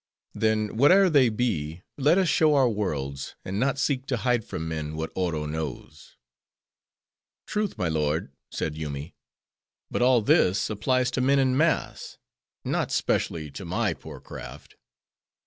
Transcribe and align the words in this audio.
Then, 0.33 0.69
whate'er 0.69 1.11
they 1.11 1.29
be, 1.29 1.83
let 1.95 2.17
us 2.17 2.27
show 2.27 2.55
our 2.55 2.67
worlds; 2.67 3.35
and 3.45 3.59
not 3.59 3.77
seek 3.77 4.07
to 4.07 4.17
hide 4.17 4.43
from 4.43 4.67
men, 4.67 4.95
what 4.95 5.11
Oro 5.13 5.45
knows." 5.45 6.15
"Truth, 7.45 7.77
my 7.77 7.87
lord," 7.87 8.33
said 8.49 8.75
Yoomy, 8.75 9.13
"but 9.91 10.01
all 10.01 10.23
this 10.23 10.71
applies 10.71 11.11
to 11.11 11.21
men 11.21 11.37
in 11.37 11.55
mass; 11.55 12.17
not 12.65 12.91
specially, 12.91 13.51
to 13.51 13.63
my 13.63 13.93
poor 13.93 14.19
craft. 14.19 14.75